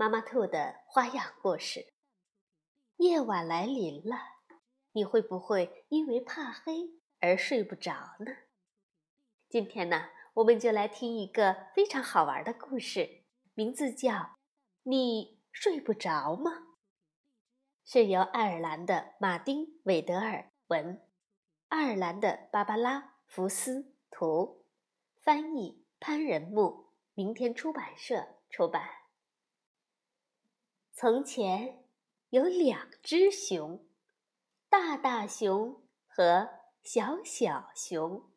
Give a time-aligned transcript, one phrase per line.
[0.00, 1.92] 妈妈兔的花样故事。
[2.98, 4.16] 夜晚来临了，
[4.92, 8.30] 你会不会因为怕黑而睡不着呢？
[9.48, 14.12] 今天呢，我们就来听一个非常好玩的故事，名字叫
[14.84, 16.52] 《你睡不着吗》，
[17.84, 21.04] 是由爱尔兰的马丁·韦德尔文，
[21.70, 24.64] 爱尔兰的芭芭拉·福斯图，
[25.24, 28.97] 翻译潘仁木，明天出版社出版。
[31.00, 31.84] 从前
[32.30, 33.86] 有两只熊，
[34.68, 36.48] 大大熊和
[36.82, 38.32] 小小熊。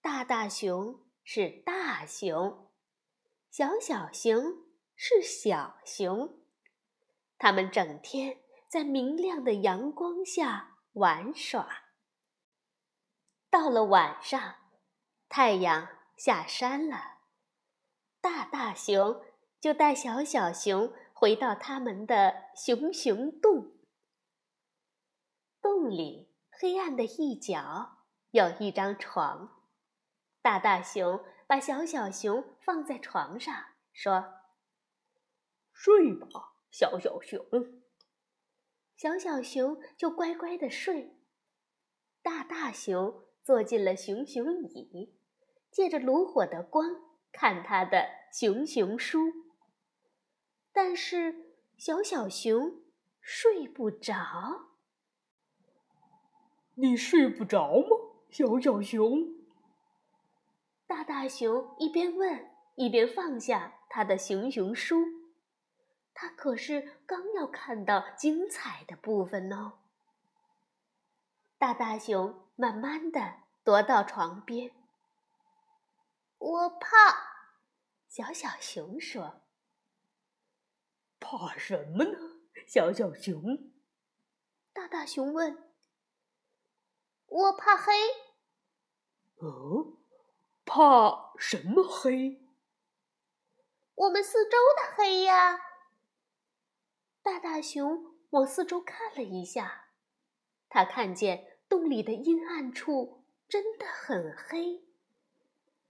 [0.00, 2.70] 大大熊是大熊，
[3.50, 4.42] 小小熊
[4.96, 6.40] 是小熊。
[7.36, 11.90] 它们整天在明亮的阳光下玩耍。
[13.50, 14.54] 到了晚上，
[15.28, 17.18] 太阳下山了，
[18.18, 19.22] 大大熊
[19.60, 20.90] 就带小小熊。
[21.20, 23.72] 回到他们的熊熊洞，
[25.60, 29.64] 洞里黑暗的一角有一张床，
[30.40, 33.52] 大大熊把小小熊放在床上，
[33.92, 34.32] 说
[35.74, 36.28] ：“睡吧，
[36.70, 37.44] 小小熊。”
[38.96, 41.18] 小小熊就乖乖的睡。
[42.22, 45.18] 大大熊坐进了熊熊椅，
[45.72, 46.88] 借着炉火的光
[47.32, 49.47] 看他的熊熊书。
[50.80, 52.84] 但是小小熊
[53.20, 54.68] 睡不着。
[56.76, 57.96] 你睡不着吗，
[58.30, 59.26] 小小熊？
[60.86, 65.04] 大大熊一边问，一边放下他的熊熊书。
[66.14, 69.80] 他可是刚要看到精彩的部分呢。
[71.58, 74.70] 大大熊慢慢的踱到床边。
[76.38, 76.86] 我怕，
[78.06, 79.42] 小小熊说。
[81.30, 82.18] 怕什么呢，
[82.66, 83.70] 小小熊？
[84.72, 85.62] 大大熊问。
[87.26, 87.92] 我怕黑。
[89.36, 89.98] 哦，
[90.64, 92.40] 怕什么黑？
[93.94, 95.60] 我们四周的黑呀。
[97.20, 99.90] 大大熊往四周看了一下，
[100.70, 104.82] 他看见洞里的阴暗处真的很黑。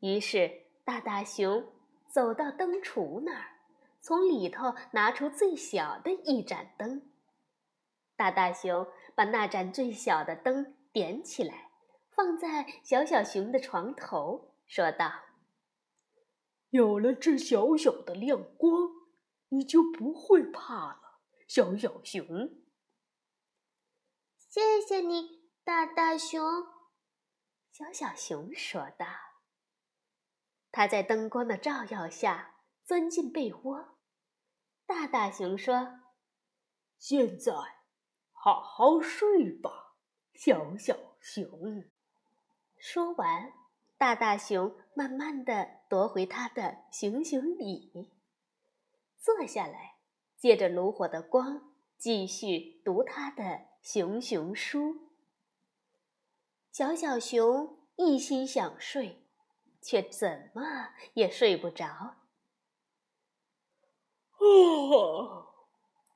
[0.00, 1.72] 于是大大熊
[2.08, 3.59] 走到灯橱那儿。
[4.02, 7.12] 从里头拿出最小的一盏灯，
[8.16, 11.70] 大大熊把那盏最小的灯点起来，
[12.10, 15.12] 放在小小熊的床头，说道
[16.70, 18.72] ：“有了这小小的亮光，
[19.48, 22.26] 你就不会怕了，小小熊。”
[24.38, 26.42] 谢谢你，大大熊。”
[27.70, 29.06] 小小熊说道。
[30.72, 32.49] 它在灯光的照耀下。
[32.90, 33.98] 钻进被窝，
[34.84, 36.00] 大大熊说
[36.98, 37.52] ：“现在
[38.32, 39.94] 好好睡吧，
[40.34, 41.84] 小小熊。”
[42.76, 43.52] 说完，
[43.96, 48.10] 大大熊慢慢的夺回他的熊熊椅，
[49.16, 49.98] 坐下来，
[50.36, 55.12] 借着炉火的光，继续读他的熊熊书。
[56.72, 59.28] 小小熊一心想睡，
[59.80, 62.16] 却怎么也睡不着。
[64.50, 65.46] 啊，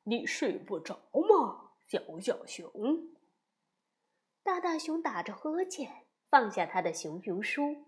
[0.04, 3.14] 你睡不着吗，小小熊？
[4.42, 7.86] 大大熊打着呵欠，放下他的熊熊书，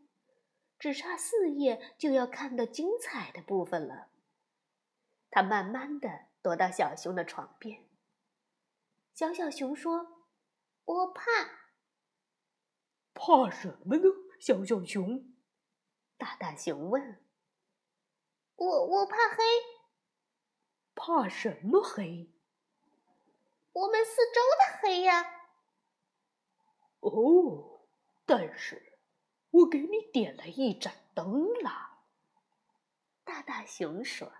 [0.78, 4.08] 只差四页就要看到精彩的部分了。
[5.30, 7.84] 他慢慢的躲到小熊的床边。
[9.12, 10.24] 小小熊说
[10.84, 11.22] ：“我怕。”
[13.12, 14.04] 怕什么呢，
[14.38, 15.34] 小小熊？
[16.16, 17.20] 大大熊问。
[18.56, 19.44] 我我怕黑。
[20.96, 22.32] 怕什么黑？
[23.72, 25.30] 我们四周的黑呀。
[27.00, 27.82] 哦，
[28.24, 28.98] 但是
[29.50, 32.00] 我给你点了一盏灯啦。
[33.22, 34.32] 大大熊说：“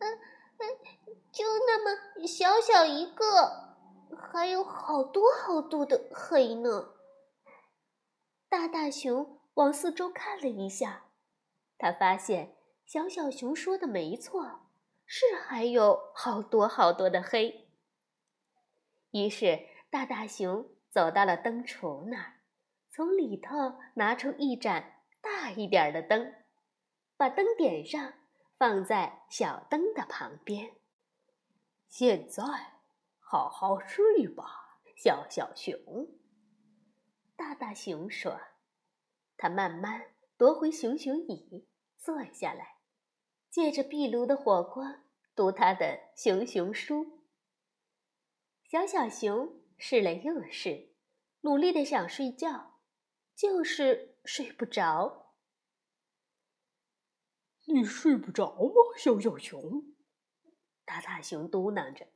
[0.00, 0.18] 嗯
[0.58, 0.78] 嗯，
[1.30, 3.76] 就那么小小一个，
[4.18, 6.94] 还有好多好多的黑呢。”
[8.50, 11.06] 大大熊往四周看了一下，
[11.78, 14.63] 他发现小小熊说的没错。
[15.06, 17.68] 是还有好多好多的黑。
[19.10, 22.40] 于是大大熊走到了灯橱那儿，
[22.90, 26.34] 从里头拿出一盏大一点的灯，
[27.16, 28.14] 把灯点上，
[28.56, 30.74] 放在小灯的旁边。
[31.88, 32.42] 现在，
[33.20, 35.78] 好好睡吧，小小熊。
[37.36, 38.40] 大大熊说
[39.36, 41.68] ：“他慢慢夺回熊熊椅，
[41.98, 42.73] 坐下来，
[43.54, 47.22] 借着壁炉的火光读他的熊熊书。”
[48.68, 50.96] 小小熊试了又试，
[51.42, 52.80] 努力的想睡觉，
[53.36, 55.36] 就是睡不着。
[57.66, 59.94] 你睡不着吗，小小熊？
[60.84, 62.08] 大大熊嘟囔着，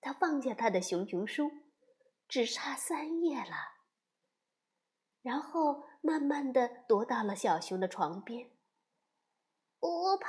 [0.00, 1.50] 他放下他的熊熊书，
[2.28, 3.74] 只差三页了。
[5.20, 8.52] 然后慢慢的踱到了小熊的床边。
[9.80, 10.28] 我怕，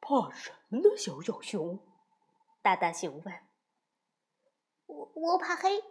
[0.00, 0.96] 怕什么呢？
[0.96, 1.78] 小小熊，
[2.62, 3.34] 大大熊问。
[4.86, 5.82] 我我怕黑。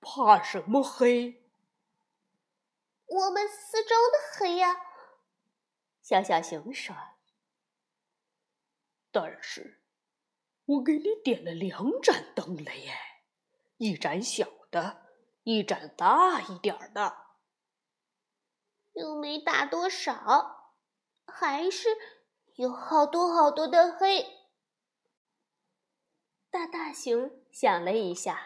[0.00, 1.42] 怕什么黑？
[3.06, 4.76] 我们四周的黑呀。
[6.00, 6.94] 小小熊说。
[9.10, 9.82] 但是，
[10.64, 12.94] 我给你点了两盏灯了耶，
[13.78, 15.04] 一盏小的。
[15.46, 17.18] 一盏大一点儿的，
[18.94, 20.72] 又没大多少，
[21.26, 21.90] 还是
[22.56, 24.24] 有好多好多的黑。
[26.50, 28.38] 大大熊想了一下，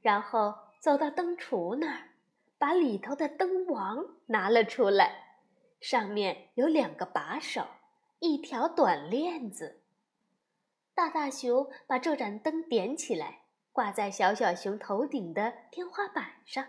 [0.00, 2.10] 然后走到灯橱那儿，
[2.58, 5.42] 把里头的灯王拿了出来，
[5.80, 7.66] 上面有两个把手，
[8.18, 9.82] 一条短链子。
[10.92, 13.42] 大大熊把这盏灯点起来。
[13.72, 16.66] 挂在小小熊头顶的天花板上，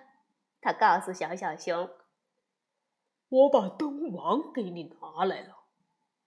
[0.60, 1.90] 他告诉小小熊
[3.30, 5.57] ：“我把灯王给你拿来了，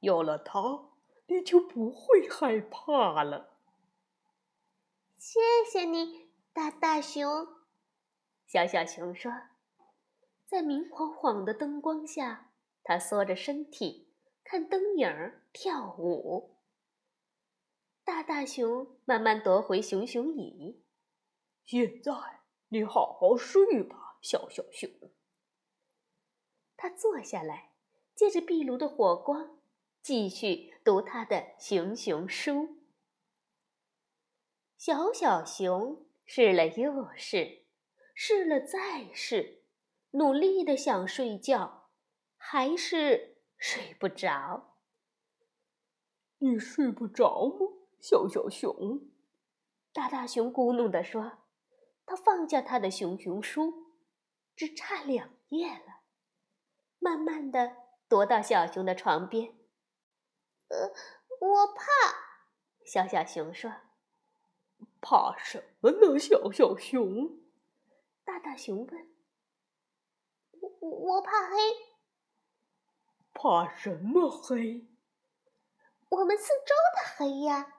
[0.00, 0.90] 有了它，
[1.26, 3.56] 你就不会害怕了。”
[5.16, 5.38] 谢
[5.70, 7.46] 谢你，大大熊。
[8.46, 9.30] 小小熊说
[10.46, 12.50] ：“在明晃晃的灯光下，
[12.82, 14.12] 他缩着身体
[14.42, 16.56] 看灯影儿跳舞。”
[18.02, 20.82] 大大熊慢慢夺回熊熊椅。
[21.64, 22.12] 现在
[22.70, 24.90] 你好好睡吧，小小熊。
[26.76, 27.70] 他坐下来，
[28.16, 29.59] 借着壁炉的火光，
[30.02, 32.78] 继续读他的熊熊书。
[34.76, 37.66] 小小熊试了又试，
[38.14, 39.62] 试了再试，
[40.12, 41.90] 努力的想睡觉，
[42.36, 44.78] 还是睡不着。
[46.38, 47.66] 你睡不着吗？
[48.00, 49.10] 小小熊，
[49.92, 51.44] 大大熊咕哝地说
[52.06, 53.92] ：“他放下他的熊熊书，
[54.56, 56.00] 只差两页了。
[56.98, 57.76] 慢慢的
[58.08, 59.59] 踱到小熊的床边。
[60.70, 60.92] 呃，
[61.40, 61.84] 我怕。”
[62.84, 63.70] 小小熊说
[65.00, 67.38] ：“怕什么呢？”小小熊，
[68.24, 69.08] 大大熊问
[70.80, 71.56] ：“我我怕黑。”
[73.32, 74.86] 怕什么黑？
[76.08, 77.74] 我们四周的黑呀。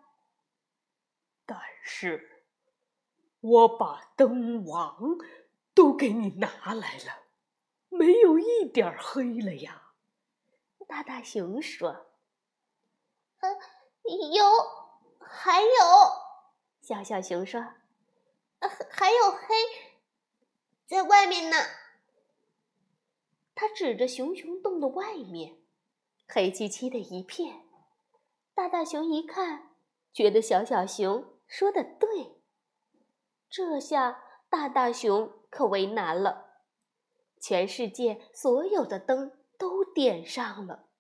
[1.45, 2.45] 但是，
[3.41, 5.17] 我把灯王
[5.73, 7.25] 都给你拿来了，
[7.89, 9.93] 没有一点黑了呀。
[10.87, 12.07] 大大熊说
[13.41, 13.49] ：“呃，
[14.33, 14.43] 有，
[15.19, 15.67] 还有。”
[16.81, 17.59] 小小熊说
[18.59, 19.47] ：“呃，还有黑
[20.87, 21.57] 在外面呢。”
[23.53, 25.57] 他指着熊熊洞的外面，
[26.27, 27.67] 黑漆漆的一片。
[28.55, 29.75] 大大熊一看，
[30.13, 31.37] 觉得小小熊。
[31.47, 32.41] 说的对，
[33.49, 36.61] 这下大大熊可为难了。
[37.41, 40.90] 全世界所有的灯都点上了，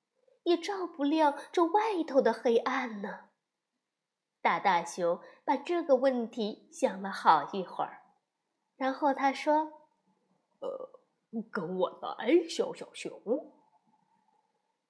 [0.43, 3.29] 也照不亮这外头的黑暗呢。
[4.41, 8.01] 大大熊把这个问题想了好一会儿，
[8.75, 9.89] 然后他说
[10.61, 11.01] ：“呃，
[11.51, 13.13] 跟我来，小小熊。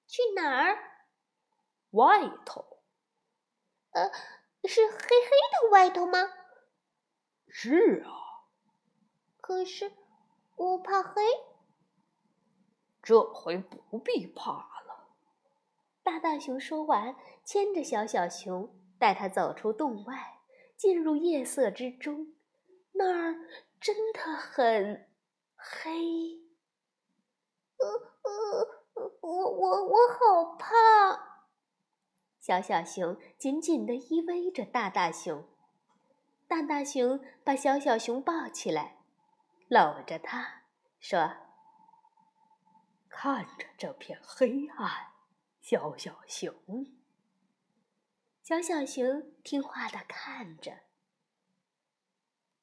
[0.06, 0.78] 去哪儿？
[1.90, 2.82] 外头。
[3.90, 4.10] 呃。”
[4.64, 6.20] 是黑黑的外头吗？
[7.48, 8.12] 是啊。
[9.40, 9.92] 可是
[10.54, 11.20] 我怕黑。
[13.02, 14.71] 这回不必怕了。
[16.02, 20.40] 大大熊说完，牵着小小熊，带它走出洞外，
[20.76, 22.34] 进入夜色之中。
[22.92, 23.34] 那儿
[23.80, 25.08] 真的很
[25.56, 26.42] 黑。
[27.78, 27.88] 呃
[28.22, 30.68] 呃，我我我好怕。
[32.40, 35.44] 小小熊紧紧地依偎着大大熊，
[36.48, 38.98] 大大熊把小小熊抱起来，
[39.68, 40.62] 搂着它
[40.98, 41.36] 说
[43.08, 45.11] ：“看着这片黑暗，
[45.62, 46.52] 小小熊，
[48.42, 50.80] 小小熊听话的看着。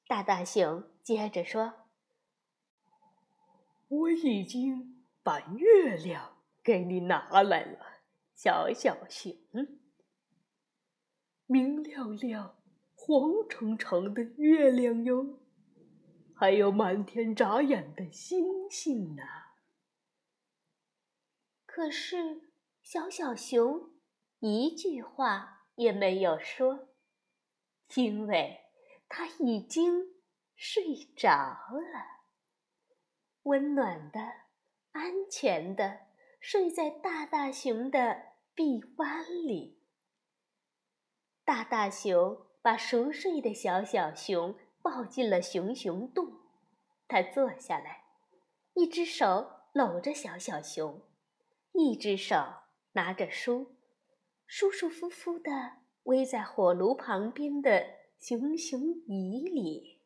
[0.06, 1.88] 大大熊接着说
[3.88, 8.01] ：“我已经把月亮给你拿来了，
[8.36, 9.34] 小小熊。
[11.46, 12.62] 明亮亮、
[12.96, 15.39] 黄澄澄的月亮哟，
[16.36, 19.24] 还有满天眨眼的星星呢。”
[21.65, 22.49] 可是，
[22.91, 23.91] 小小熊
[24.39, 26.89] 一句话也没有说，
[27.93, 28.62] 因为
[29.08, 30.15] 它已经
[30.55, 32.24] 睡着了，
[33.43, 34.19] 温暖的、
[34.93, 36.08] 安全的
[36.39, 38.24] 睡在大大熊的
[38.55, 39.84] 臂弯里。
[41.46, 46.39] 大大熊把熟睡的小小熊抱进了熊熊洞，
[47.08, 48.05] 他坐下来，
[48.74, 51.03] 一只手搂着小小熊。
[51.74, 52.36] 一只手
[52.93, 53.75] 拿着书，
[54.46, 55.51] 舒舒服服地
[56.03, 57.86] 偎在火炉旁边的
[58.19, 60.01] 熊熊椅里。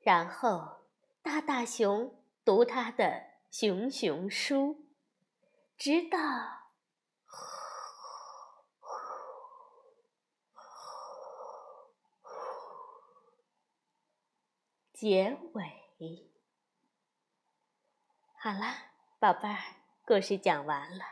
[0.00, 0.86] 然后，
[1.22, 4.86] 大大熊读他的熊熊书，
[5.76, 6.18] 直到
[14.92, 16.30] 结尾。
[18.42, 19.79] 好啦，宝贝儿。
[20.10, 21.04] 故事讲完了。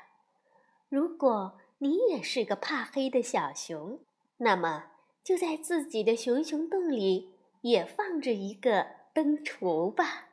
[0.88, 4.00] 如果你也是个怕黑的小熊，
[4.38, 4.86] 那么
[5.22, 10.30] 就在自己的熊熊洞里也放着一个灯橱吧。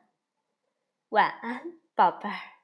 [1.10, 2.55] 晚安，宝贝儿。